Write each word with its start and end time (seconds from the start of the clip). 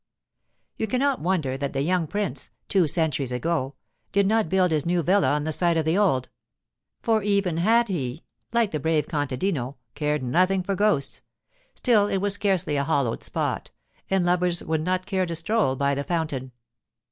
You 0.77 0.87
cannot 0.87 1.21
wonder 1.21 1.57
that 1.57 1.73
the 1.73 1.83
young 1.83 2.07
prince 2.07 2.49
(two 2.67 2.87
centuries 2.87 3.31
ago) 3.31 3.75
did 4.11 4.25
not 4.25 4.49
build 4.49 4.71
his 4.71 4.83
new 4.83 5.03
villa 5.03 5.29
on 5.31 5.43
the 5.43 5.51
site 5.51 5.77
of 5.77 5.85
the 5.85 5.95
old; 5.95 6.27
for 7.03 7.21
even 7.21 7.57
had 7.57 7.87
he, 7.87 8.23
like 8.51 8.71
the 8.71 8.79
brave 8.79 9.07
contadino, 9.07 9.75
cared 9.93 10.23
nothing 10.23 10.63
for 10.63 10.73
ghosts, 10.73 11.21
still 11.75 12.07
it 12.07 12.17
was 12.17 12.33
scarcely 12.33 12.77
a 12.77 12.83
hallowed 12.83 13.21
spot, 13.21 13.69
and 14.09 14.25
lovers 14.25 14.63
would 14.63 14.81
not 14.81 15.05
care 15.05 15.27
to 15.27 15.35
stroll 15.35 15.75
by 15.75 15.93
the 15.93 16.03
fountain. 16.03 16.51